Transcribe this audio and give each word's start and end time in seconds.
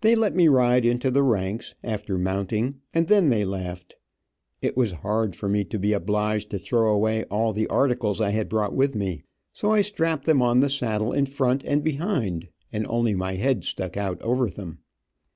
They 0.00 0.14
let 0.14 0.36
me 0.36 0.46
ride 0.46 0.84
into 0.86 1.10
the 1.10 1.24
ranks, 1.24 1.74
after 1.82 2.16
mounting, 2.18 2.82
and 2.94 3.08
then 3.08 3.30
they 3.30 3.44
laughed. 3.44 3.96
It 4.62 4.76
was 4.76 4.92
hard 5.02 5.34
for 5.34 5.48
me 5.48 5.64
to 5.64 5.76
be 5.76 5.92
obliged 5.92 6.50
to 6.52 6.58
throw 6.60 6.94
away 6.94 7.24
all 7.32 7.52
the 7.52 7.66
articles 7.66 8.20
I 8.20 8.30
had 8.30 8.48
brought 8.48 8.76
with 8.76 8.94
me, 8.94 9.24
so 9.52 9.72
I 9.72 9.80
strapped 9.80 10.24
them 10.24 10.40
on 10.40 10.60
the 10.60 10.68
saddle 10.70 11.12
in 11.12 11.26
front 11.26 11.64
and 11.64 11.82
behind, 11.82 12.46
and 12.72 12.86
only 12.86 13.16
my 13.16 13.32
head 13.32 13.64
stuck 13.64 13.96
out 13.96 14.22
over 14.22 14.48
them. 14.48 14.78